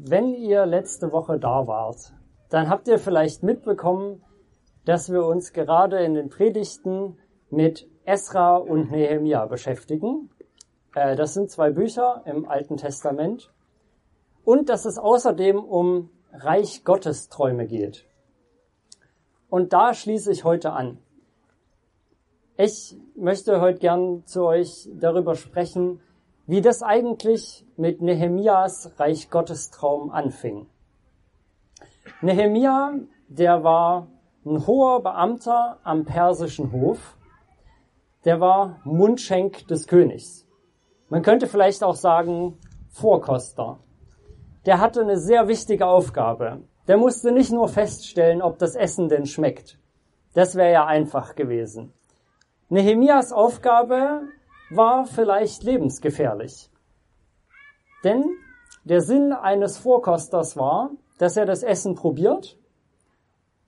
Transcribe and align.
Wenn 0.00 0.32
ihr 0.32 0.64
letzte 0.64 1.10
Woche 1.10 1.40
da 1.40 1.66
wart, 1.66 2.12
dann 2.50 2.68
habt 2.68 2.86
ihr 2.86 3.00
vielleicht 3.00 3.42
mitbekommen, 3.42 4.22
dass 4.84 5.10
wir 5.10 5.26
uns 5.26 5.52
gerade 5.52 5.98
in 6.04 6.14
den 6.14 6.28
Predigten 6.28 7.18
mit 7.50 7.88
Esra 8.04 8.58
und 8.58 8.92
Nehemia 8.92 9.46
beschäftigen. 9.46 10.30
Äh, 10.94 11.16
das 11.16 11.34
sind 11.34 11.50
zwei 11.50 11.72
Bücher 11.72 12.22
im 12.26 12.48
Alten 12.48 12.76
Testament. 12.76 13.52
Und 14.44 14.68
dass 14.68 14.84
es 14.84 14.98
außerdem 14.98 15.58
um 15.58 16.10
Reich 16.32 16.84
Gottes 16.84 17.28
Träume 17.28 17.66
geht. 17.66 18.06
Und 19.50 19.72
da 19.72 19.94
schließe 19.94 20.30
ich 20.30 20.44
heute 20.44 20.74
an. 20.74 20.98
Ich 22.56 22.96
möchte 23.16 23.60
heute 23.60 23.80
gern 23.80 24.24
zu 24.26 24.44
euch 24.44 24.88
darüber 24.94 25.34
sprechen, 25.34 26.00
wie 26.48 26.62
das 26.62 26.82
eigentlich 26.82 27.66
mit 27.76 28.00
Nehemias 28.00 28.98
Reich 28.98 29.28
Gottes 29.28 29.70
Traum 29.70 30.10
anfing. 30.10 30.66
Nehemia, 32.22 32.94
der 33.28 33.62
war 33.62 34.08
ein 34.46 34.66
hoher 34.66 35.02
Beamter 35.02 35.78
am 35.84 36.06
persischen 36.06 36.72
Hof. 36.72 37.18
Der 38.24 38.40
war 38.40 38.80
Mundschenk 38.84 39.68
des 39.68 39.86
Königs. 39.86 40.46
Man 41.10 41.20
könnte 41.20 41.48
vielleicht 41.48 41.84
auch 41.84 41.94
sagen 41.94 42.58
Vorkoster. 42.88 43.80
Der 44.64 44.80
hatte 44.80 45.02
eine 45.02 45.18
sehr 45.18 45.48
wichtige 45.48 45.86
Aufgabe. 45.86 46.62
Der 46.86 46.96
musste 46.96 47.30
nicht 47.30 47.52
nur 47.52 47.68
feststellen, 47.68 48.40
ob 48.40 48.58
das 48.58 48.74
Essen 48.74 49.10
denn 49.10 49.26
schmeckt. 49.26 49.78
Das 50.32 50.56
wäre 50.56 50.72
ja 50.72 50.86
einfach 50.86 51.34
gewesen. 51.34 51.92
Nehemias 52.70 53.32
Aufgabe 53.34 54.22
war 54.70 55.06
vielleicht 55.06 55.62
lebensgefährlich. 55.62 56.70
Denn 58.04 58.24
der 58.84 59.00
Sinn 59.00 59.32
eines 59.32 59.78
Vorkosters 59.78 60.56
war, 60.56 60.90
dass 61.18 61.36
er 61.36 61.46
das 61.46 61.62
Essen 61.62 61.94
probiert 61.94 62.58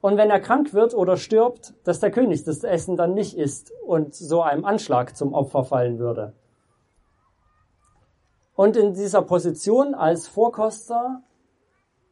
und 0.01 0.17
wenn 0.17 0.31
er 0.31 0.41
krank 0.41 0.73
wird 0.73 0.95
oder 0.95 1.17
stirbt, 1.17 1.75
dass 1.85 2.01
der 2.01 2.11
König 2.11 2.45
das 2.45 2.65
Essen 2.65 2.97
dann 2.97 3.15
nicht 3.15 3.37
isst 3.37 3.73
und 3.87 4.15
so 4.15 4.43
einem 4.43 4.65
Anschlag 4.65 5.17
zum 5.17 5.35
Opfer 5.35 5.65
fallen 5.65 5.99
würde. 5.99 6.33
Und 8.55 8.77
in 8.77 8.95
dieser 8.95 9.23
Position 9.23 9.95
als 9.95 10.27
Vorkoster 10.27 11.23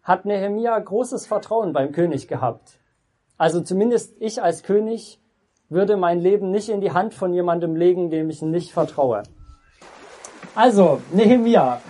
hat 0.03 0.25
Nehemia 0.25 0.79
großes 0.79 1.27
Vertrauen 1.27 1.73
beim 1.73 1.93
König 1.93 2.29
gehabt. 2.29 2.81
Also 3.37 3.61
zumindest 3.61 4.17
ich 4.21 4.43
als 4.43 4.63
König 4.63 5.21
würde 5.69 5.97
mein 5.97 6.21
Leben 6.21 6.51
nicht 6.51 6.69
in 6.69 6.81
die 6.81 6.93
Hand 6.93 7.15
von 7.15 7.35
jemandem 7.35 7.77
legen, 7.77 8.11
dem 8.11 8.31
ich 8.31 8.43
nicht 8.43 8.73
vertraue. 8.73 9.23
Also, 10.55 11.01
Nehemia 11.13 11.81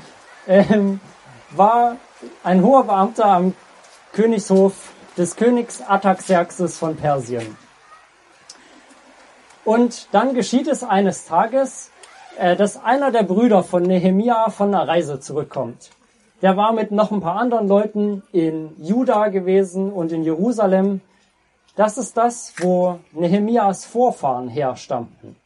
ähm, 0.46 1.00
war 1.50 1.96
ein 2.42 2.62
hoher 2.62 2.84
Beamter 2.84 3.26
am 3.26 3.54
Königshof 4.12 4.92
des 5.16 5.36
Königs 5.36 5.82
Artaxerxes 5.82 6.76
von 6.78 6.96
Persien. 6.96 7.56
Und 9.64 10.08
dann 10.12 10.34
geschieht 10.34 10.66
es 10.66 10.82
eines 10.82 11.26
Tages, 11.26 11.90
äh, 12.38 12.56
dass 12.56 12.82
einer 12.82 13.10
der 13.10 13.22
Brüder 13.22 13.62
von 13.62 13.82
Nehemia 13.82 14.50
von 14.50 14.74
einer 14.74 14.88
Reise 14.88 15.20
zurückkommt. 15.20 15.90
Der 16.40 16.56
war 16.56 16.72
mit 16.72 16.90
noch 16.90 17.10
ein 17.10 17.20
paar 17.20 17.36
anderen 17.36 17.68
Leuten 17.68 18.22
in 18.32 18.70
Juda 18.78 19.28
gewesen 19.28 19.92
und 19.92 20.12
in 20.12 20.22
Jerusalem 20.22 21.00
das 21.78 21.96
ist 21.96 22.16
das, 22.16 22.54
wo 22.58 22.98
Nehemias 23.12 23.84
Vorfahren 23.84 24.48
herstammten, 24.48 25.36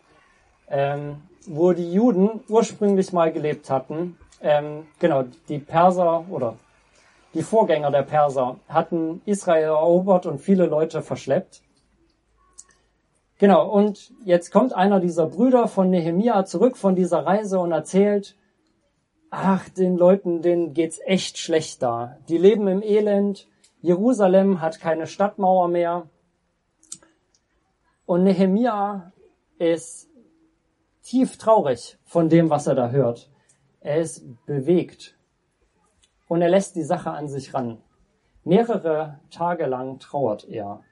ähm, 0.67 1.17
wo 1.47 1.73
die 1.75 1.93
Juden 1.93 2.41
ursprünglich 2.49 3.13
mal 3.13 3.31
gelebt 3.31 3.69
hatten. 3.69 4.17
Ähm, 4.41 4.87
genau, 4.99 5.25
die 5.51 5.59
Perser 5.59 6.25
oder 6.31 6.57
die 7.35 7.43
Vorgänger 7.43 7.91
der 7.91 8.05
Perser 8.05 8.57
hatten 8.67 9.21
Israel 9.27 9.65
erobert 9.65 10.25
und 10.25 10.41
viele 10.41 10.65
Leute 10.65 11.03
verschleppt. 11.03 11.61
Genau, 13.39 13.69
und 13.69 14.15
jetzt 14.25 14.51
kommt 14.53 14.73
einer 14.73 15.01
dieser 15.01 15.27
Brüder 15.27 15.69
von 15.69 15.91
Nehemia 15.91 16.47
zurück 16.47 16.79
von 16.79 16.95
dieser 16.95 17.27
Reise 17.27 17.59
und 17.59 17.73
erzählt, 17.73 18.37
ach, 19.29 19.69
den 19.69 19.99
Leuten, 19.99 20.41
denen 20.41 20.73
geht's 20.73 20.99
echt 21.05 21.37
schlecht 21.37 21.83
da. 21.83 22.17
Die 22.31 22.39
leben 22.39 22.69
im 22.69 22.83
Elend. 22.83 23.49
Jerusalem 23.83 24.63
hat 24.63 24.81
keine 24.81 25.07
Stadtmauer 25.07 25.69
mehr. 25.69 26.07
Und 28.07 28.25
Nehemia 28.25 29.13
ist 29.59 30.09
tief 31.03 31.39
traurig 31.39 31.99
von 32.05 32.29
dem, 32.29 32.51
was 32.51 32.67
er 32.67 32.75
da 32.75 32.91
hört. 32.91 33.31
Er 33.81 34.01
ist 34.01 34.25
bewegt. 34.47 35.17
Und 36.29 36.43
er 36.43 36.49
lässt 36.49 36.77
die 36.77 36.83
Sache 36.83 37.11
an 37.11 37.29
sich 37.29 37.55
ran. 37.55 37.83
Mehrere 38.45 39.21
Tage 39.31 39.67
lang 39.67 39.99
trauert 39.99 40.49
er. 40.49 40.83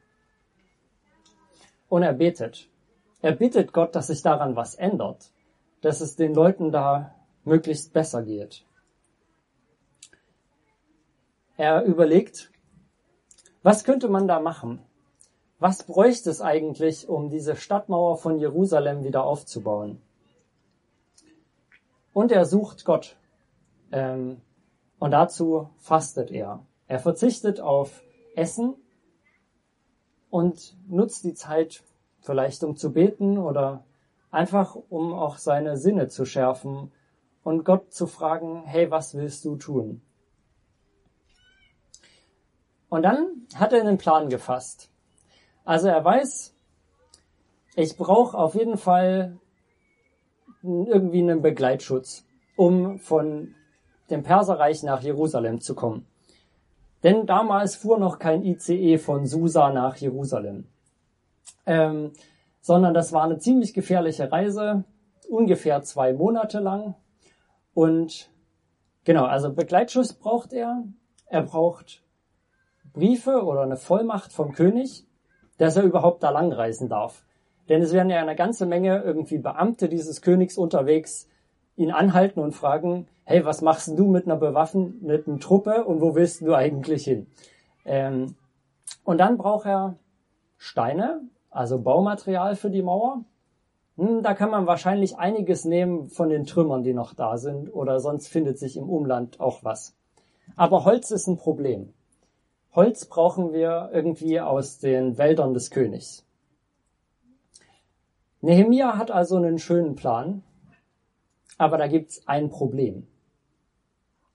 Und 1.89 2.03
er 2.03 2.13
betet. 2.13 2.69
Er 3.23 3.33
bittet 3.33 3.73
Gott, 3.73 3.95
dass 3.95 4.09
sich 4.09 4.23
daran 4.23 4.57
was 4.57 4.75
ändert. 4.75 5.33
Dass 5.81 6.01
es 6.01 6.17
den 6.17 6.35
Leuten 6.35 6.71
da 6.71 7.15
möglichst 7.45 7.93
besser 7.93 8.23
geht. 8.23 8.65
Er 11.57 11.83
überlegt, 11.85 12.51
was 13.63 13.85
könnte 13.85 14.09
man 14.09 14.27
da 14.27 14.41
machen? 14.41 14.81
Was 15.61 15.83
bräuchte 15.83 16.31
es 16.31 16.41
eigentlich, 16.41 17.09
um 17.09 17.29
diese 17.29 17.55
Stadtmauer 17.55 18.17
von 18.17 18.39
Jerusalem 18.39 19.05
wieder 19.05 19.25
aufzubauen? 19.25 20.01
Und 22.15 22.33
er 22.33 22.47
sucht 22.47 22.85
Gott. 22.85 23.17
Ähm, 23.93 24.41
und 24.99 25.11
dazu 25.13 25.69
fastet 25.79 26.31
er. 26.31 26.65
Er 26.89 26.99
verzichtet 26.99 27.61
auf 27.61 28.03
Essen 28.35 28.75
und 30.31 30.77
nutzt 30.89 31.25
die 31.25 31.35
Zeit 31.35 31.83
vielleicht 32.21 32.65
um 32.65 32.77
zu 32.77 32.93
beten 32.93 33.39
oder 33.39 33.85
einfach 34.31 34.77
um 34.89 35.13
auch 35.13 35.39
seine 35.39 35.77
Sinne 35.77 36.09
zu 36.09 36.25
schärfen 36.25 36.91
und 37.43 37.65
Gott 37.65 37.93
zu 37.93 38.07
fragen, 38.07 38.63
hey, 38.65 38.91
was 38.91 39.15
willst 39.15 39.45
du 39.45 39.57
tun? 39.57 40.03
Und 42.89 43.03
dann 43.03 43.47
hat 43.55 43.73
er 43.73 43.81
einen 43.81 43.99
Plan 43.99 44.29
gefasst. 44.29 44.91
Also 45.65 45.89
er 45.89 46.05
weiß, 46.05 46.55
ich 47.77 47.97
brauche 47.97 48.37
auf 48.37 48.55
jeden 48.55 48.77
Fall 48.77 49.39
irgendwie 50.63 51.21
einen 51.21 51.43
Begleitschutz, 51.43 52.25
um 52.57 52.99
von 52.99 53.55
dem 54.11 54.23
Perserreich 54.23 54.83
nach 54.83 55.03
Jerusalem 55.03 55.61
zu 55.61 55.75
kommen. 55.75 56.07
Denn 57.03 57.27
damals 57.27 57.77
fuhr 57.77 57.99
noch 57.99 58.19
kein 58.19 58.45
ICE 58.45 58.99
von 58.99 59.27
Susa 59.27 59.73
nach 59.73 59.97
Jerusalem, 59.97 60.67
ähm, 61.65 62.13
sondern 62.61 62.93
das 62.93 63.13
war 63.13 63.25
eine 63.25 63.39
ziemlich 63.39 63.73
gefährliche 63.73 64.31
Reise, 64.31 64.85
ungefähr 65.29 65.83
zwei 65.83 66.13
Monate 66.13 66.61
lang. 66.61 66.95
Und 67.73 68.31
genau, 69.05 69.25
also 69.25 69.53
Begleitschutz 69.53 70.13
braucht 70.13 70.53
er. 70.53 70.85
Er 71.27 71.43
braucht 71.43 72.03
Briefe 72.93 73.45
oder 73.45 73.63
eine 73.63 73.77
Vollmacht 73.77 74.33
vom 74.33 74.53
König 74.53 75.07
dass 75.61 75.77
er 75.77 75.83
überhaupt 75.83 76.23
da 76.23 76.31
langreisen 76.31 76.89
darf. 76.89 77.23
Denn 77.69 77.83
es 77.83 77.93
werden 77.93 78.09
ja 78.09 78.19
eine 78.19 78.35
ganze 78.35 78.65
Menge 78.65 79.03
irgendwie 79.03 79.37
Beamte 79.37 79.91
dieses 79.91 80.23
Königs 80.23 80.57
unterwegs 80.57 81.29
ihn 81.77 81.91
anhalten 81.91 82.41
und 82.41 82.53
fragen, 82.53 83.09
hey, 83.25 83.45
was 83.45 83.61
machst 83.61 83.99
du 83.99 84.07
mit 84.07 84.25
einer 84.25 84.37
bewaffneten 84.37 85.39
Truppe 85.39 85.85
und 85.85 86.01
wo 86.01 86.15
willst 86.15 86.41
du 86.41 86.55
eigentlich 86.55 87.05
hin? 87.05 87.27
Ähm, 87.85 88.37
und 89.05 89.19
dann 89.19 89.37
braucht 89.37 89.67
er 89.67 89.97
Steine, 90.57 91.21
also 91.51 91.79
Baumaterial 91.79 92.57
für 92.57 92.71
die 92.71 92.83
Mauer. 92.83 93.25
Hm, 93.99 94.23
da 94.23 94.33
kann 94.33 94.51
man 94.51 94.67
wahrscheinlich 94.67 95.19
einiges 95.19 95.67
nehmen 95.67 96.09
von 96.09 96.31
den 96.31 96.47
Trümmern, 96.47 96.83
die 96.83 96.95
noch 96.95 97.13
da 97.13 97.37
sind, 97.37 97.69
oder 97.69 98.01
sonst 98.01 98.29
findet 98.29 98.59
sich 98.59 98.79
im 98.79 98.89
Umland 98.89 99.41
auch 99.41 99.63
was. 99.63 99.95
Aber 100.57 100.87
Holz 100.87 101.11
ist 101.11 101.27
ein 101.27 101.37
Problem. 101.37 101.93
Holz 102.73 103.07
brauchen 103.07 103.53
wir 103.53 103.91
irgendwie 103.93 104.41
aus 104.41 104.79
den 104.79 105.19
Wäldern 105.19 105.55
des 105.55 105.71
Königs. 105.71 106.25
Nehemia 108.43 108.97
hat 108.97 109.11
also 109.11 109.37
einen 109.37 109.59
schönen 109.59 109.97
Plan, 109.97 110.43
aber 111.59 111.79
da 111.79 111.89
gibt's 111.89 112.27
ein 112.27 112.49
Problem. 112.49 113.07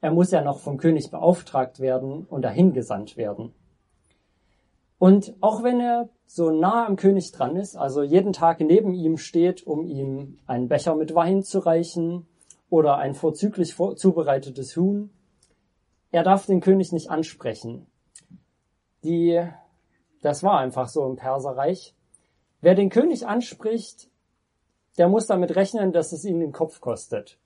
Er 0.02 0.12
muss 0.12 0.32
ja 0.32 0.42
noch 0.44 0.60
vom 0.60 0.78
König 0.78 1.10
beauftragt 1.10 1.80
werden 1.80 2.26
und 2.26 2.44
dahin 2.44 2.74
gesandt 2.74 3.18
werden. 3.18 3.54
Und 5.00 5.34
auch 5.42 5.64
wenn 5.64 5.80
er 5.80 6.10
so 6.26 6.52
nah 6.52 6.86
am 6.86 6.98
König 6.98 7.32
dran 7.32 7.56
ist, 7.56 7.76
also 7.76 8.04
jeden 8.04 8.34
Tag 8.34 8.60
neben 8.60 8.94
ihm 8.94 9.18
steht, 9.18 9.66
um 9.66 9.86
ihm 9.86 10.40
einen 10.46 10.68
Becher 10.68 10.96
mit 10.96 11.16
Wein 11.16 11.42
zu 11.42 11.60
reichen 11.60 12.28
oder 12.70 12.98
ein 12.98 13.14
vorzüglich 13.14 13.76
zubereitetes 13.76 14.76
Huhn, 14.76 15.10
er 16.12 16.24
darf 16.24 16.46
den 16.46 16.62
König 16.62 16.92
nicht 16.92 17.10
ansprechen, 17.10 17.88
die, 19.06 19.42
das 20.22 20.44
war 20.44 20.60
einfach 20.60 20.90
so 20.90 21.06
im 21.06 21.16
Perserreich. 21.16 21.96
Wer 22.62 22.76
den 22.76 22.90
König 22.90 23.28
anspricht, 23.28 24.10
der 24.98 25.08
muss 25.08 25.28
damit 25.28 25.56
rechnen, 25.56 25.92
dass 25.92 26.12
es 26.12 26.26
ihn 26.26 26.40
den 26.40 26.52
Kopf 26.52 26.82
kostet. 26.82 27.38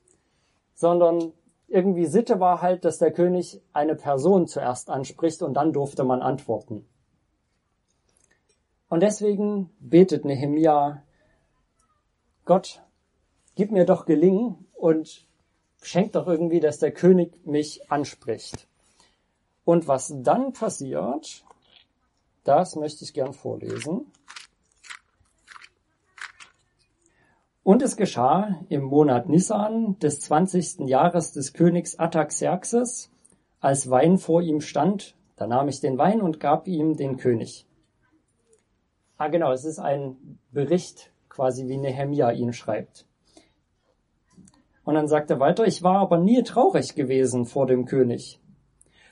Sondern 0.74 1.34
irgendwie 1.68 2.06
Sitte 2.06 2.40
war 2.40 2.62
halt, 2.62 2.86
dass 2.86 2.98
der 2.98 3.12
König 3.12 3.62
eine 3.74 3.96
Person 3.96 4.48
zuerst 4.48 4.90
anspricht 4.90 5.42
und 5.42 5.54
dann 5.54 5.74
durfte 5.74 6.04
man 6.04 6.22
antworten. 6.22 6.88
Und 8.90 9.02
deswegen 9.04 9.70
betet 9.80 10.26
Nehemia, 10.26 11.04
Gott, 12.46 12.82
gib 13.56 13.72
mir 13.72 13.86
doch 13.86 14.06
Gelingen 14.06 14.66
und 14.74 15.28
schenkt 15.82 16.16
doch 16.16 16.28
irgendwie, 16.28 16.60
dass 16.60 16.80
der 16.80 16.92
König 16.92 17.46
mich 17.46 17.92
anspricht. 17.92 18.68
Und 19.64 19.88
was 19.88 20.12
dann 20.24 20.54
passiert, 20.54 21.46
das 22.50 22.76
möchte 22.76 23.04
ich 23.04 23.14
gern 23.14 23.34
vorlesen. 23.34 24.12
Und 27.62 27.84
es 27.84 27.96
geschah 27.96 28.60
im 28.70 28.82
Monat 28.82 29.30
Nisan 29.30 30.00
des 30.00 30.20
zwanzigsten 30.22 30.88
Jahres 30.88 31.32
des 31.32 31.54
Königs 31.54 32.00
Ataxerxes, 32.00 33.12
als 33.60 33.92
Wein 33.92 34.18
vor 34.18 34.42
ihm 34.42 34.62
stand, 34.62 35.16
da 35.36 35.46
nahm 35.46 35.68
ich 35.68 35.80
den 35.80 36.00
Wein 36.00 36.22
und 36.22 36.40
gab 36.40 36.68
ihm 36.68 36.98
den 36.98 37.18
König. 37.18 37.68
Ah, 39.18 39.28
genau, 39.28 39.52
es 39.52 39.64
ist 39.64 39.78
ein 39.78 40.40
Bericht, 40.52 41.12
quasi 41.30 41.68
wie 41.68 41.78
Nehemia 41.78 42.32
ihn 42.32 42.54
schreibt. 42.54 43.06
Und 44.84 44.96
dann 44.96 45.08
sagt 45.08 45.30
er 45.30 45.40
weiter, 45.40 45.68
ich 45.68 45.84
war 45.84 46.00
aber 46.00 46.18
nie 46.18 46.42
traurig 46.42 46.96
gewesen 46.96 47.46
vor 47.46 47.68
dem 47.68 47.86
König. 47.86 48.40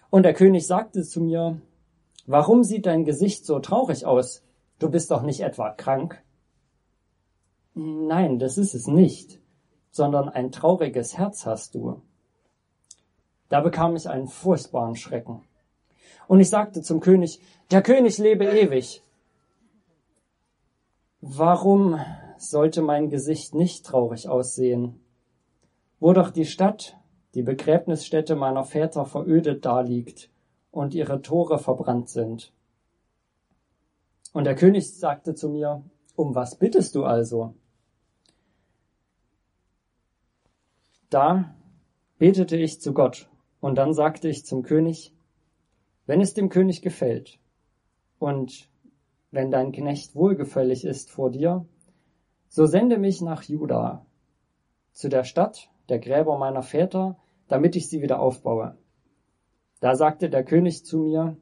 Und 0.09 0.23
der 0.23 0.33
König 0.33 0.65
sagte 0.65 1.03
zu 1.03 1.21
mir, 1.21 1.61
warum 2.27 2.63
sieht 2.63 2.85
dein 2.85 3.05
Gesicht 3.05 3.45
so 3.45 3.59
traurig 3.59 4.05
aus? 4.05 4.43
Du 4.77 4.91
bist 4.91 5.09
doch 5.09 5.23
nicht 5.23 5.39
etwa 5.39 5.71
krank? 5.71 6.21
Nein, 7.73 8.37
das 8.37 8.57
ist 8.57 8.75
es 8.75 8.85
nicht, 8.85 9.39
sondern 9.89 10.29
ein 10.29 10.51
trauriges 10.51 11.17
Herz 11.17 11.45
hast 11.47 11.73
du. 11.73 12.01
Da 13.49 13.61
bekam 13.61 13.95
ich 13.95 14.07
einen 14.07 14.27
furchtbaren 14.27 14.95
Schrecken. 14.95 15.41
Und 16.27 16.39
ich 16.39 16.49
sagte 16.49 16.81
zum 16.81 16.99
König, 16.99 17.39
der 17.71 17.81
König 17.81 18.17
lebe 18.17 18.45
ewig. 18.45 19.01
Warum 21.21 21.99
sollte 22.37 22.81
mein 22.81 23.09
Gesicht 23.09 23.55
nicht 23.55 23.85
traurig 23.85 24.27
aussehen, 24.27 24.99
wo 25.99 26.13
doch 26.13 26.29
die 26.29 26.45
Stadt, 26.45 26.97
die 27.33 27.41
Begräbnisstätte 27.41 28.35
meiner 28.35 28.63
Väter 28.63 29.05
verödet 29.05 29.65
daliegt 29.65 30.29
und 30.71 30.93
ihre 30.93 31.21
Tore 31.21 31.59
verbrannt 31.59 32.09
sind? 32.09 32.53
Und 34.33 34.43
der 34.43 34.55
König 34.55 34.93
sagte 34.93 35.35
zu 35.35 35.49
mir, 35.49 35.83
um 36.15 36.35
was 36.35 36.57
bittest 36.57 36.95
du 36.95 37.05
also? 37.05 37.53
Da 41.09 41.55
betete 42.17 42.57
ich 42.57 42.81
zu 42.81 42.93
Gott 42.93 43.29
und 43.61 43.75
dann 43.75 43.93
sagte 43.93 44.27
ich 44.27 44.45
zum 44.45 44.63
König, 44.63 45.13
wenn 46.05 46.21
es 46.21 46.33
dem 46.33 46.49
König 46.49 46.81
gefällt 46.81 47.39
und 48.19 48.69
wenn 49.31 49.51
dein 49.51 49.71
Knecht 49.71 50.15
wohlgefällig 50.15 50.85
ist 50.85 51.09
vor 51.11 51.31
dir, 51.31 51.65
so 52.49 52.65
sende 52.65 52.97
mich 52.97 53.21
nach 53.21 53.43
Juda, 53.43 54.05
zu 54.91 55.09
der 55.09 55.23
Stadt 55.23 55.69
der 55.89 55.99
Gräber 55.99 56.37
meiner 56.37 56.63
Väter, 56.63 57.17
damit 57.47 57.75
ich 57.75 57.87
sie 57.89 58.01
wieder 58.01 58.19
aufbaue. 58.19 58.77
Da 59.79 59.95
sagte 59.95 60.29
der 60.29 60.43
König 60.43 60.85
zu 60.85 60.99
mir, 60.99 61.37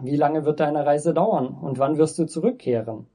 wie 0.00 0.16
lange 0.16 0.44
wird 0.44 0.60
deine 0.60 0.86
Reise 0.86 1.12
dauern 1.12 1.48
und 1.48 1.78
wann 1.78 1.98
wirst 1.98 2.18
du 2.18 2.24
zurückkehren? 2.26 3.06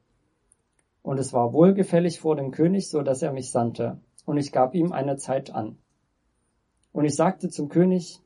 Und 1.02 1.20
es 1.20 1.34
war 1.34 1.54
wohlgefällig 1.54 2.20
vor 2.20 2.36
dem 2.36 2.52
König, 2.52 2.90
so 2.90 3.02
dass 3.02 3.22
er 3.22 3.32
mich 3.32 3.52
sandte 3.52 4.00
und 4.26 4.38
ich 4.38 4.52
gab 4.52 4.76
ihm 4.76 4.92
eine 4.92 5.18
Zeit 5.18 5.54
an. 5.54 5.78
Und 6.92 7.06
ich 7.06 7.16
sagte 7.16 7.50
zum 7.50 7.70
König, 7.70 8.20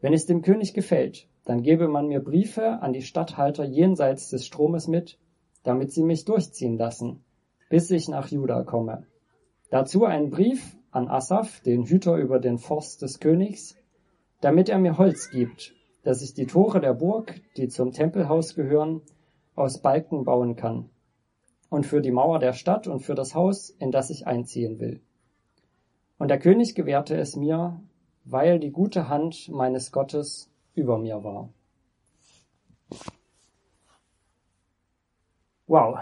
wenn 0.00 0.12
es 0.12 0.26
dem 0.26 0.42
König 0.42 0.74
gefällt, 0.74 1.28
dann 1.44 1.62
gebe 1.62 1.88
man 1.88 2.06
mir 2.06 2.20
Briefe 2.20 2.80
an 2.82 2.92
die 2.92 3.02
Statthalter 3.02 3.64
jenseits 3.64 4.28
des 4.30 4.46
Stromes 4.46 4.88
mit, 4.88 5.18
damit 5.62 5.92
sie 5.92 6.02
mich 6.02 6.24
durchziehen 6.24 6.76
lassen, 6.78 7.24
bis 7.68 7.90
ich 7.90 8.08
nach 8.08 8.28
Juda 8.28 8.62
komme. 8.62 9.06
Dazu 9.70 10.04
einen 10.04 10.30
Brief 10.30 10.76
an 10.90 11.08
Asaph, 11.08 11.60
den 11.62 11.84
Hüter 11.84 12.16
über 12.16 12.38
den 12.38 12.58
Forst 12.58 13.02
des 13.02 13.20
Königs, 13.20 13.76
damit 14.40 14.68
er 14.68 14.78
mir 14.78 14.98
Holz 14.98 15.30
gibt, 15.30 15.74
dass 16.02 16.22
ich 16.22 16.34
die 16.34 16.46
Tore 16.46 16.80
der 16.80 16.94
Burg, 16.94 17.40
die 17.56 17.68
zum 17.68 17.92
Tempelhaus 17.92 18.54
gehören, 18.54 19.02
aus 19.54 19.82
Balken 19.82 20.24
bauen 20.24 20.56
kann, 20.56 20.88
und 21.68 21.86
für 21.86 22.00
die 22.00 22.10
Mauer 22.10 22.38
der 22.38 22.52
Stadt 22.52 22.86
und 22.86 23.00
für 23.00 23.14
das 23.14 23.34
Haus, 23.34 23.70
in 23.70 23.90
das 23.90 24.10
ich 24.10 24.26
einziehen 24.26 24.80
will. 24.80 25.00
Und 26.18 26.28
der 26.28 26.38
König 26.38 26.74
gewährte 26.74 27.16
es 27.16 27.36
mir, 27.36 27.80
weil 28.24 28.58
die 28.58 28.70
gute 28.70 29.08
Hand 29.08 29.48
meines 29.48 29.92
Gottes 29.92 30.50
über 30.74 30.98
mir 30.98 31.22
war. 31.22 31.50
Wow, 35.66 36.00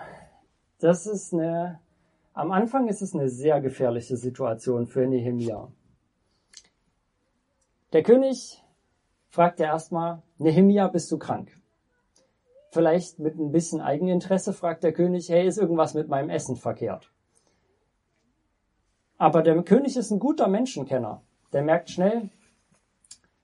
das 0.79 1.07
ist 1.07 1.35
eine, 1.35 1.81
am 2.33 2.53
Anfang 2.53 2.89
ist 2.89 3.03
es 3.03 3.15
eine 3.15 3.29
sehr 3.29 3.61
gefährliche 3.61 4.17
Situation 4.17 4.87
für 4.87 5.07
Nehemia. 5.07 5.71
Der 7.93 8.03
König 8.03 8.63
fragte 9.29 9.63
erstmal, 9.63 10.23
Nehemia, 10.37 10.89
bist 10.89 11.11
du 11.11 11.19
krank? 11.19 11.59
Vielleicht 12.71 13.19
mit 13.19 13.39
ein 13.39 13.51
bisschen 13.51 13.81
Eigeninteresse 13.81 14.53
fragt 14.53 14.85
der 14.85 14.93
König, 14.93 15.31
hey, 15.31 15.47
ist 15.47 15.57
irgendwas 15.57 15.95
mit 15.95 16.09
meinem 16.09 16.29
Essen 16.29 16.57
verkehrt? 16.57 17.11
Aber 19.17 19.43
der 19.43 19.63
König 19.63 19.97
ist 19.97 20.11
ein 20.11 20.19
guter 20.19 20.49
Menschenkenner. 20.49 21.23
Der 21.53 21.63
merkt 21.63 21.89
schnell, 21.89 22.29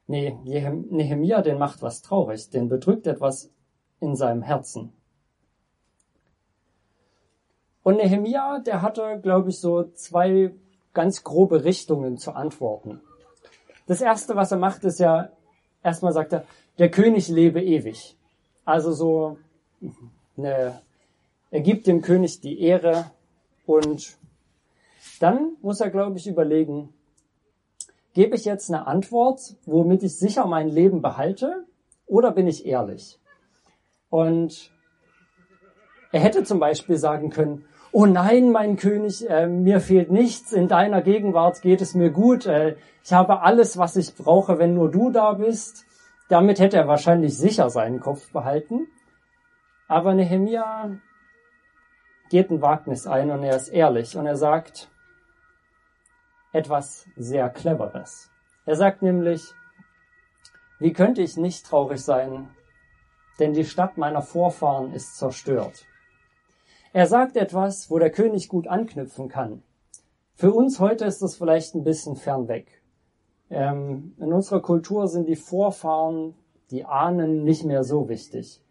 nee, 0.07 0.37
Nehemia, 0.45 1.41
den 1.41 1.59
macht 1.59 1.81
was 1.81 2.03
traurig, 2.03 2.51
den 2.51 2.69
bedrückt 2.69 3.07
etwas 3.07 3.51
in 3.99 4.15
seinem 4.15 4.43
Herzen. 4.43 4.93
Und 7.83 7.97
Nehemia, 7.97 8.59
der 8.61 8.83
hatte, 8.83 9.21
glaube 9.23 9.51
ich, 9.51 9.59
so 9.59 9.85
zwei 9.85 10.55
ganz 10.93 11.25
grobe 11.25 11.65
Richtungen 11.65 12.19
zu 12.19 12.33
antworten. 12.33 13.01
Das 13.87 14.01
erste, 14.01 14.35
was 14.37 14.51
er 14.51 14.59
macht, 14.59 14.85
ist 14.85 14.99
ja, 14.99 15.31
erstmal 15.83 16.13
sagt 16.13 16.33
er, 16.33 16.45
der 16.79 16.91
König 16.91 17.29
lebe 17.29 17.63
ewig. 17.63 18.17
Also 18.65 18.93
so, 18.93 19.39
eine, 20.37 20.81
er 21.51 21.61
gibt 21.61 21.87
dem 21.87 22.01
König 22.01 22.41
die 22.41 22.61
Ehre 22.61 23.11
und 23.67 24.17
dann 25.21 25.57
muss 25.63 25.81
er, 25.81 25.91
glaube 25.91 26.17
ich, 26.17 26.27
überlegen, 26.27 26.93
gebe 28.15 28.37
ich 28.37 28.45
jetzt 28.45 28.71
eine 28.71 28.87
Antwort, 28.87 29.57
womit 29.67 30.03
ich 30.03 30.17
sicher 30.17 30.47
mein 30.47 30.69
Leben 30.69 31.03
behalte, 31.03 31.65
oder 32.07 32.33
bin 32.33 32.47
ich 32.47 32.67
ehrlich? 32.67 33.19
Und 34.11 34.71
er 36.13 36.21
hätte 36.21 36.45
zum 36.45 36.59
Beispiel 36.59 36.97
sagen 36.97 37.31
können, 37.31 37.65
oh 37.95 38.07
nein, 38.07 38.51
mein 38.51 38.77
König, 38.77 39.31
äh, 39.31 39.47
mir 39.47 39.81
fehlt 39.81 40.11
nichts, 40.11 40.53
in 40.53 40.67
deiner 40.67 41.01
Gegenwart 41.01 41.63
geht 41.63 41.81
es 41.81 41.95
mir 41.95 42.11
gut, 42.11 42.45
äh, 42.45 42.77
ich 43.05 43.13
habe 43.13 43.43
alles, 43.43 43.79
was 43.79 43.95
ich 43.95 44.17
brauche, 44.17 44.59
wenn 44.59 44.75
nur 44.75 44.91
du 44.91 45.11
da 45.11 45.35
bist. 45.35 45.87
Damit 46.29 46.59
hätte 46.59 46.77
er 46.77 46.89
wahrscheinlich 46.89 47.39
sicher 47.39 47.71
seinen 47.71 48.01
Kopf 48.01 48.33
behalten. 48.33 48.89
Aber 49.87 50.15
Nehemia 50.15 50.99
geht 52.31 52.51
ein 52.51 52.63
Wagnis 52.63 53.07
ein 53.07 53.31
und 53.31 53.45
er 53.45 53.55
ist 53.55 53.69
ehrlich 53.69 54.17
und 54.17 54.27
er 54.27 54.37
sagt, 54.37 54.91
etwas 56.53 57.07
sehr 57.15 57.49
Cleveres. 57.51 58.31
Er 58.65 58.75
sagt 58.75 59.03
nämlich, 59.03 59.53
wie 60.81 60.93
könnte 60.93 61.23
ich 61.23 61.37
nicht 61.37 61.67
traurig 61.67 62.03
sein, 62.03 62.49
denn 63.39 63.53
die 63.53 63.67
Stadt 63.67 63.99
meiner 63.99 64.23
Vorfahren 64.23 64.93
ist 64.93 65.17
zerstört. 65.17 65.85
Er 66.95 67.09
sagt 67.09 67.37
etwas, 67.37 67.91
wo 67.91 67.99
der 67.99 68.13
König 68.13 68.49
gut 68.49 68.69
anknüpfen 68.69 69.29
kann. 69.29 69.65
Für 70.37 70.53
uns 70.53 70.79
heute 70.79 71.05
ist 71.07 71.23
das 71.23 71.35
vielleicht 71.35 71.75
ein 71.75 71.83
bisschen 71.83 72.15
fern 72.15 72.47
weg. 72.47 72.85
Ähm, 73.51 74.15
in 74.21 74.33
unserer 74.33 74.63
Kultur 74.63 75.09
sind 75.09 75.27
die 75.27 75.35
Vorfahren, 75.35 76.37
die 76.71 76.85
Ahnen 76.85 77.43
nicht 77.43 77.65
mehr 77.65 77.83
so 77.83 78.09
wichtig. 78.09 78.63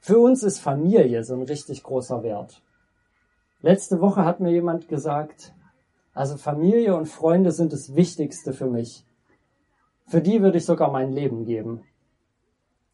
Für 0.00 0.18
uns 0.20 0.42
ist 0.42 0.58
Familie 0.58 1.22
so 1.22 1.34
ein 1.34 1.42
richtig 1.42 1.82
großer 1.82 2.22
Wert. 2.22 2.62
Letzte 3.60 4.00
Woche 4.00 4.24
hat 4.24 4.40
mir 4.40 4.52
jemand 4.52 4.88
gesagt, 4.88 5.52
also 6.14 6.38
Familie 6.38 6.96
und 6.96 7.10
Freunde 7.10 7.52
sind 7.52 7.74
das 7.74 7.94
Wichtigste 7.94 8.54
für 8.54 8.70
mich. 8.70 9.04
Für 10.06 10.22
die 10.22 10.40
würde 10.40 10.56
ich 10.56 10.64
sogar 10.64 10.90
mein 10.90 11.12
Leben 11.12 11.44
geben. 11.44 11.82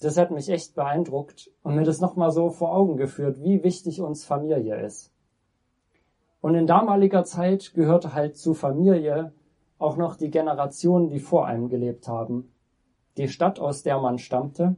Das 0.01 0.19
hat 0.19 0.31
mich 0.31 0.49
echt 0.49 0.75
beeindruckt 0.75 1.51
und 1.63 1.77
mir 1.77 1.85
das 1.85 2.01
nochmal 2.01 2.31
so 2.31 2.51
vor 2.51 2.75
Augen 2.75 2.97
geführt, 2.97 3.43
wie 3.43 3.63
wichtig 3.63 4.01
uns 4.01 4.25
Familie 4.25 4.85
ist. 4.85 5.11
Und 6.41 6.55
in 6.55 6.67
damaliger 6.67 7.25
Zeit 7.25 7.73
gehörte 7.75 8.13
halt 8.13 8.37
zu 8.37 8.55
Familie 8.55 9.33
auch 9.79 9.97
noch 9.97 10.17
die 10.17 10.31
Generation, 10.31 11.09
die 11.09 11.19
vor 11.19 11.47
einem 11.47 11.69
gelebt 11.69 12.09
haben. 12.09 12.53
Die 13.17 13.29
Stadt, 13.29 13.59
aus 13.59 13.83
der 13.83 13.99
man 13.99 14.19
stammte. 14.19 14.77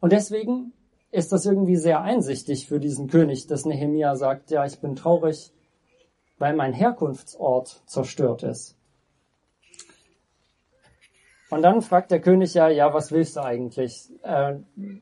Und 0.00 0.12
deswegen 0.12 0.72
ist 1.10 1.32
das 1.32 1.46
irgendwie 1.46 1.76
sehr 1.76 2.02
einsichtig 2.02 2.66
für 2.66 2.80
diesen 2.80 3.08
König, 3.08 3.46
dass 3.46 3.64
Nehemia 3.64 4.16
sagt, 4.16 4.50
ja, 4.50 4.64
ich 4.64 4.80
bin 4.80 4.96
traurig, 4.96 5.52
weil 6.38 6.54
mein 6.54 6.72
Herkunftsort 6.72 7.82
zerstört 7.86 8.42
ist. 8.42 8.77
Und 11.50 11.62
dann 11.62 11.80
fragt 11.80 12.10
der 12.10 12.20
König 12.20 12.54
ja, 12.54 12.68
ja, 12.68 12.92
was 12.92 13.10
willst 13.10 13.36
du 13.36 13.42
eigentlich? 13.42 14.10
Äh, 14.22 14.56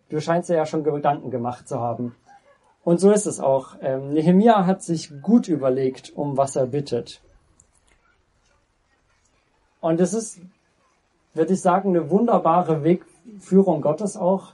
du 0.08 0.20
scheinst 0.20 0.48
ja 0.48 0.64
schon 0.64 0.84
Gedanken 0.84 1.30
gemacht 1.30 1.66
zu 1.66 1.80
haben. 1.80 2.14
Und 2.84 3.00
so 3.00 3.10
ist 3.10 3.26
es 3.26 3.40
auch. 3.40 3.74
Ähm, 3.80 4.12
Nehemia 4.12 4.64
hat 4.64 4.82
sich 4.82 5.10
gut 5.22 5.48
überlegt, 5.48 6.12
um 6.14 6.36
was 6.36 6.54
er 6.54 6.66
bittet. 6.66 7.20
Und 9.80 10.00
es 10.00 10.14
ist, 10.14 10.40
würde 11.34 11.52
ich 11.52 11.60
sagen, 11.60 11.90
eine 11.90 12.10
wunderbare 12.10 12.84
Wegführung 12.84 13.82
Gottes 13.82 14.16
auch, 14.16 14.52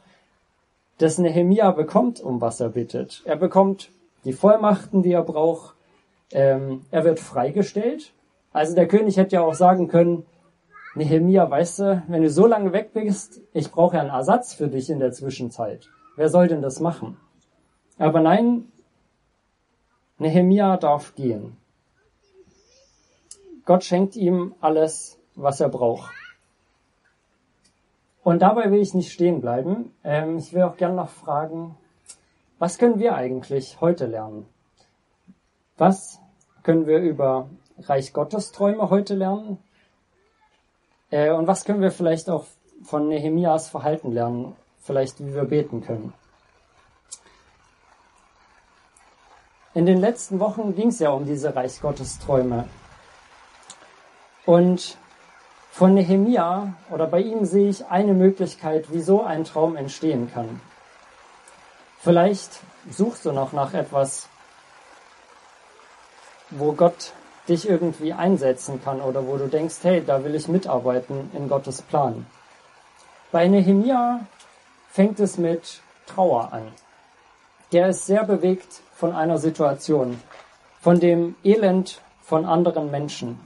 dass 0.96 1.18
Nehemia 1.18 1.72
bekommt, 1.72 2.20
um 2.20 2.40
was 2.40 2.60
er 2.60 2.70
bittet. 2.70 3.22
Er 3.26 3.36
bekommt 3.36 3.90
die 4.24 4.32
Vollmachten, 4.32 5.02
die 5.02 5.12
er 5.12 5.22
braucht. 5.22 5.74
Ähm, 6.32 6.86
er 6.90 7.04
wird 7.04 7.20
freigestellt. 7.20 8.12
Also 8.52 8.74
der 8.74 8.88
König 8.88 9.18
hätte 9.18 9.36
ja 9.36 9.42
auch 9.42 9.54
sagen 9.54 9.88
können, 9.88 10.24
Nehemia, 10.94 11.50
weißt 11.50 11.78
du, 11.78 12.02
wenn 12.08 12.22
du 12.22 12.28
so 12.28 12.46
lange 12.46 12.72
weg 12.72 12.92
bist, 12.92 13.40
ich 13.54 13.70
brauche 13.70 13.96
ja 13.96 14.02
einen 14.02 14.10
Ersatz 14.10 14.52
für 14.52 14.68
dich 14.68 14.90
in 14.90 14.98
der 14.98 15.12
Zwischenzeit. 15.12 15.88
Wer 16.16 16.28
soll 16.28 16.48
denn 16.48 16.60
das 16.60 16.80
machen? 16.80 17.16
Aber 17.98 18.20
nein, 18.20 18.70
Nehemia 20.18 20.76
darf 20.76 21.14
gehen. 21.14 21.56
Gott 23.64 23.84
schenkt 23.84 24.16
ihm 24.16 24.54
alles, 24.60 25.18
was 25.34 25.60
er 25.60 25.68
braucht. 25.68 26.12
Und 28.22 28.42
dabei 28.42 28.70
will 28.70 28.80
ich 28.80 28.94
nicht 28.94 29.12
stehen 29.12 29.40
bleiben. 29.40 29.92
Ähm, 30.04 30.38
ich 30.38 30.52
will 30.52 30.62
auch 30.62 30.76
gerne 30.76 30.94
noch 30.94 31.08
fragen, 31.08 31.76
was 32.58 32.78
können 32.78 33.00
wir 33.00 33.14
eigentlich 33.14 33.80
heute 33.80 34.06
lernen? 34.06 34.46
Was 35.76 36.20
können 36.62 36.86
wir 36.86 36.98
über 36.98 37.48
Reich 37.78 38.12
Gottes 38.12 38.52
Träume 38.52 38.90
heute 38.90 39.14
lernen? 39.14 39.58
Äh, 41.12 41.30
und 41.30 41.46
was 41.46 41.64
können 41.64 41.80
wir 41.80 41.92
vielleicht 41.92 42.28
auch 42.28 42.46
von 42.82 43.06
Nehemias 43.06 43.68
Verhalten 43.68 44.10
lernen? 44.10 44.56
Vielleicht, 44.80 45.24
wie 45.24 45.32
wir 45.32 45.44
beten 45.44 45.84
können. 45.84 46.12
In 49.74 49.86
den 49.86 49.98
letzten 49.98 50.40
Wochen 50.40 50.74
ging 50.74 50.88
es 50.88 50.98
ja 50.98 51.10
um 51.10 51.24
diese 51.24 51.54
Reich 51.54 51.80
Gottes 51.80 52.18
Träume. 52.18 52.68
Und 54.44 54.98
von 55.70 55.94
Nehemia 55.94 56.74
oder 56.90 57.06
bei 57.06 57.20
ihm 57.20 57.44
sehe 57.44 57.68
ich 57.68 57.86
eine 57.86 58.12
Möglichkeit, 58.12 58.92
wie 58.92 59.00
so 59.00 59.22
ein 59.22 59.44
Traum 59.44 59.76
entstehen 59.76 60.30
kann. 60.32 60.60
Vielleicht 61.98 62.60
suchst 62.90 63.24
du 63.24 63.32
noch 63.32 63.52
nach 63.52 63.72
etwas, 63.72 64.28
wo 66.50 66.72
Gott 66.72 67.12
dich 67.48 67.68
irgendwie 67.68 68.12
einsetzen 68.12 68.82
kann 68.82 69.00
oder 69.00 69.26
wo 69.26 69.36
du 69.36 69.48
denkst, 69.48 69.76
hey, 69.82 70.02
da 70.04 70.24
will 70.24 70.34
ich 70.34 70.48
mitarbeiten 70.48 71.30
in 71.34 71.48
Gottes 71.48 71.82
Plan. 71.82 72.26
Bei 73.32 73.48
Nehemia 73.48 74.20
fängt 74.90 75.18
es 75.20 75.38
mit 75.38 75.80
Trauer 76.06 76.52
an. 76.52 76.72
Der 77.72 77.88
ist 77.88 78.06
sehr 78.06 78.24
bewegt 78.24 78.82
von 78.94 79.12
einer 79.12 79.38
Situation, 79.38 80.20
von 80.80 81.00
dem 81.00 81.34
Elend 81.42 82.00
von 82.22 82.44
anderen 82.44 82.90
Menschen. 82.90 83.40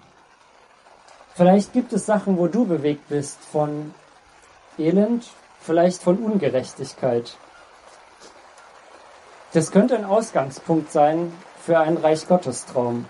Vielleicht 1.35 1.73
gibt 1.73 1.93
es 1.93 2.07
Sachen, 2.07 2.39
wo 2.39 2.49
du 2.49 2.67
bewegt 2.67 3.09
bist 3.09 3.39
von 3.41 3.95
Elend, 4.79 5.29
vielleicht 5.61 6.03
von 6.03 6.19
Ungerechtigkeit. 6.19 7.37
Das 9.53 9.71
könnte 9.71 9.97
ein 9.97 10.05
Ausgangspunkt 10.05 10.93
sein 10.93 11.33
für 11.63 11.79
einen 11.79 11.97
Reich 11.97 12.27
Gottes 12.27 12.67
Traum. 12.67 13.07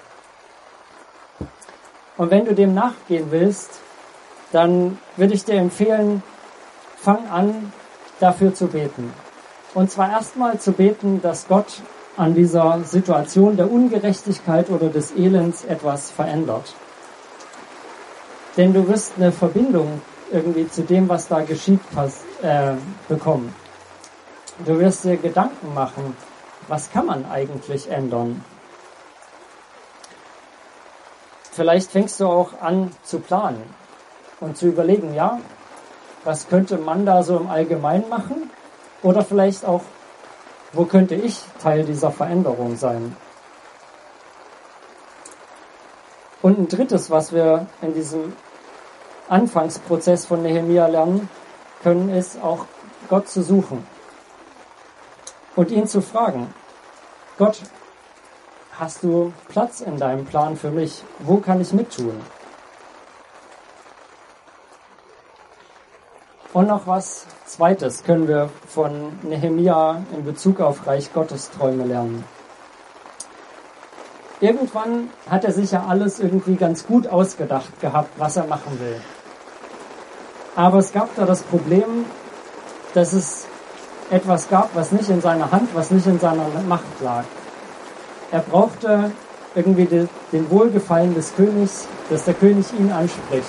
Und 2.16 2.30
wenn 2.30 2.44
du 2.44 2.54
dem 2.54 2.74
nachgehen 2.74 3.30
willst, 3.30 3.80
dann 4.52 4.98
würde 5.16 5.34
ich 5.34 5.44
dir 5.44 5.56
empfehlen, 5.56 6.22
fang 6.96 7.28
an, 7.28 7.72
dafür 8.20 8.54
zu 8.54 8.68
beten. 8.68 9.12
Und 9.74 9.90
zwar 9.90 10.10
erstmal 10.10 10.58
zu 10.58 10.72
beten, 10.72 11.20
dass 11.20 11.48
Gott 11.48 11.82
an 12.16 12.34
dieser 12.34 12.80
Situation 12.84 13.56
der 13.56 13.70
Ungerechtigkeit 13.70 14.70
oder 14.70 14.88
des 14.88 15.14
Elends 15.14 15.64
etwas 15.64 16.10
verändert. 16.10 16.74
Denn 18.56 18.72
du 18.72 18.88
wirst 18.88 19.12
eine 19.16 19.32
Verbindung 19.32 20.00
irgendwie 20.32 20.68
zu 20.68 20.82
dem, 20.82 21.08
was 21.08 21.28
da 21.28 21.42
geschieht, 21.42 21.80
äh, 22.42 22.72
bekommen. 23.08 23.54
Du 24.64 24.78
wirst 24.78 25.04
dir 25.04 25.18
Gedanken 25.18 25.74
machen, 25.74 26.16
was 26.68 26.90
kann 26.90 27.06
man 27.06 27.26
eigentlich 27.26 27.90
ändern? 27.90 28.42
Vielleicht 31.56 31.90
fängst 31.90 32.20
du 32.20 32.26
auch 32.26 32.60
an 32.60 32.92
zu 33.02 33.18
planen 33.18 33.62
und 34.40 34.58
zu 34.58 34.66
überlegen, 34.66 35.14
ja, 35.14 35.40
was 36.22 36.48
könnte 36.48 36.76
man 36.76 37.06
da 37.06 37.22
so 37.22 37.38
im 37.38 37.48
Allgemeinen 37.48 38.10
machen? 38.10 38.50
Oder 39.02 39.24
vielleicht 39.24 39.64
auch, 39.64 39.80
wo 40.74 40.84
könnte 40.84 41.14
ich 41.14 41.40
Teil 41.62 41.84
dieser 41.84 42.10
Veränderung 42.10 42.76
sein? 42.76 43.16
Und 46.42 46.58
ein 46.58 46.68
drittes, 46.68 47.10
was 47.10 47.32
wir 47.32 47.66
in 47.80 47.94
diesem 47.94 48.34
Anfangsprozess 49.28 50.26
von 50.26 50.42
Nehemia 50.42 50.86
lernen 50.88 51.30
können, 51.82 52.10
ist 52.10 52.42
auch 52.42 52.66
Gott 53.08 53.30
zu 53.30 53.42
suchen 53.42 53.86
und 55.54 55.70
ihn 55.70 55.86
zu 55.86 56.02
fragen, 56.02 56.52
Gott, 57.38 57.62
hast 58.78 59.02
du 59.02 59.32
Platz 59.48 59.80
in 59.80 59.96
deinem 59.96 60.24
Plan 60.24 60.56
für 60.56 60.70
mich? 60.70 61.02
Wo 61.20 61.38
kann 61.38 61.60
ich 61.60 61.72
mittun? 61.72 62.20
Und 66.52 66.68
noch 66.68 66.86
was 66.86 67.26
Zweites 67.44 68.02
können 68.04 68.28
wir 68.28 68.50
von 68.66 69.18
Nehemia 69.22 70.02
in 70.14 70.24
Bezug 70.24 70.60
auf 70.60 70.86
Reich 70.86 71.12
Gottes 71.12 71.50
Träume 71.50 71.84
lernen. 71.84 72.24
Irgendwann 74.40 75.10
hat 75.30 75.44
er 75.44 75.52
sich 75.52 75.70
ja 75.70 75.84
alles 75.86 76.20
irgendwie 76.20 76.56
ganz 76.56 76.86
gut 76.86 77.06
ausgedacht 77.06 77.80
gehabt, 77.80 78.10
was 78.18 78.36
er 78.36 78.46
machen 78.46 78.78
will. 78.80 79.00
Aber 80.54 80.78
es 80.78 80.92
gab 80.92 81.14
da 81.16 81.24
das 81.24 81.42
Problem, 81.42 82.06
dass 82.94 83.12
es 83.12 83.46
etwas 84.10 84.48
gab, 84.48 84.74
was 84.74 84.92
nicht 84.92 85.08
in 85.08 85.20
seiner 85.20 85.50
Hand, 85.50 85.74
was 85.74 85.90
nicht 85.90 86.06
in 86.06 86.18
seiner 86.18 86.46
Macht 86.66 87.00
lag. 87.00 87.24
Er 88.32 88.40
brauchte 88.40 89.12
irgendwie 89.54 90.08
den 90.32 90.50
Wohlgefallen 90.50 91.14
des 91.14 91.34
Königs, 91.34 91.86
dass 92.10 92.24
der 92.24 92.34
König 92.34 92.66
ihn 92.78 92.92
anspricht. 92.92 93.48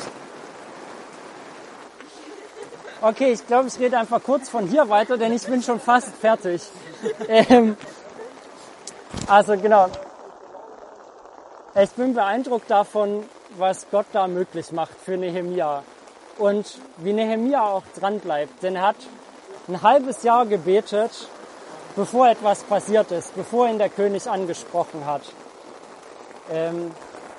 Okay, 3.01 3.31
ich 3.31 3.46
glaube, 3.46 3.67
ich 3.67 3.79
rede 3.79 3.98
einfach 3.98 4.24
kurz 4.24 4.50
von 4.50 4.67
hier 4.67 4.89
weiter, 4.89 5.17
denn 5.17 5.31
ich 5.31 5.46
bin 5.46 5.62
schon 5.62 5.79
fast 5.79 6.15
fertig. 6.15 6.63
ähm, 7.27 7.77
also 9.27 9.55
genau. 9.55 9.88
Ich 11.79 11.91
bin 11.91 12.15
beeindruckt 12.15 12.72
davon, 12.72 13.24
was 13.55 13.86
Gott 13.91 14.07
da 14.13 14.27
möglich 14.27 14.72
macht 14.72 14.96
für 15.03 15.15
Nehemia. 15.15 15.84
Und 16.39 16.79
wie 16.98 17.13
Nehemia 17.13 17.62
auch 17.62 17.84
dran 18.00 18.19
bleibt. 18.19 18.63
Denn 18.63 18.75
er 18.75 18.88
hat 18.88 18.96
ein 19.67 19.81
halbes 19.81 20.24
Jahr 20.24 20.46
gebetet, 20.46 21.29
bevor 21.98 22.30
etwas 22.30 22.63
passiert 22.63 23.12
ist, 23.12 23.36
bevor 23.36 23.68
ihn 23.68 23.80
der 23.80 23.89
König 23.89 24.30
angesprochen 24.30 25.06
hat. 25.06 25.24
Ähm, 26.51 26.92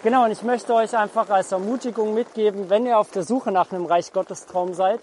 genau, 0.03 0.25
und 0.25 0.33
ich 0.33 0.43
möchte 0.43 0.75
euch 0.75 0.97
einfach 0.97 1.31
als 1.31 1.53
Ermutigung 1.53 2.13
mitgeben, 2.13 2.69
wenn 2.69 2.85
ihr 2.85 2.99
auf 2.99 3.11
der 3.13 3.23
Suche 3.23 3.53
nach 3.53 3.71
einem 3.73 3.87
Reich 3.87 4.13
Gottes 4.13 4.47
Traum 4.47 4.75
seid, 4.75 5.01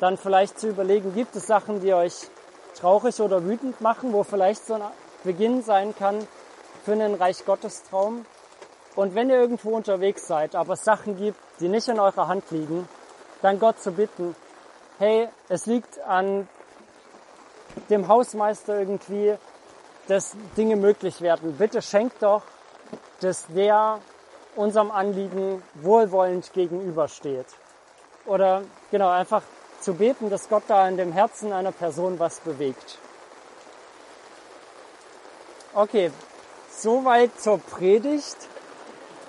dann 0.00 0.18
vielleicht 0.18 0.58
zu 0.58 0.68
überlegen, 0.68 1.14
gibt 1.14 1.36
es 1.36 1.46
Sachen, 1.46 1.80
die 1.80 1.94
euch 1.94 2.14
traurig 2.74 3.20
oder 3.20 3.44
wütend 3.44 3.80
machen, 3.80 4.12
wo 4.12 4.24
vielleicht 4.24 4.66
so 4.66 4.74
ein 4.74 4.82
Beginn 5.22 5.62
sein 5.62 5.94
kann 5.96 6.26
für 6.84 6.92
einen 6.92 7.14
Reich 7.14 7.44
Gottes 7.44 7.84
Traum. 7.84 8.26
Und 8.96 9.14
wenn 9.14 9.30
ihr 9.30 9.36
irgendwo 9.36 9.70
unterwegs 9.70 10.26
seid, 10.26 10.56
aber 10.56 10.72
es 10.72 10.82
Sachen 10.82 11.16
gibt, 11.16 11.38
die 11.60 11.68
nicht 11.68 11.86
in 11.86 12.00
eurer 12.00 12.26
Hand 12.26 12.50
liegen, 12.50 12.88
dann 13.40 13.60
Gott 13.60 13.80
zu 13.80 13.92
bitten, 13.92 14.34
hey, 14.98 15.28
es 15.48 15.66
liegt 15.66 16.00
an 16.00 16.48
dem 17.88 18.08
Hausmeister 18.08 18.78
irgendwie, 18.78 19.34
dass 20.08 20.36
Dinge 20.56 20.76
möglich 20.76 21.20
werden. 21.20 21.56
Bitte 21.56 21.82
schenkt 21.82 22.22
doch, 22.22 22.42
dass 23.20 23.46
der 23.48 24.00
unserem 24.56 24.90
Anliegen 24.90 25.62
wohlwollend 25.74 26.52
gegenübersteht. 26.52 27.46
Oder 28.26 28.62
genau, 28.90 29.08
einfach 29.08 29.42
zu 29.80 29.94
beten, 29.94 30.30
dass 30.30 30.48
Gott 30.48 30.64
da 30.68 30.88
in 30.88 30.96
dem 30.96 31.12
Herzen 31.12 31.52
einer 31.52 31.72
Person 31.72 32.18
was 32.18 32.40
bewegt. 32.40 32.98
Okay, 35.72 36.10
soweit 36.70 37.40
zur 37.40 37.58
Predigt. 37.58 38.36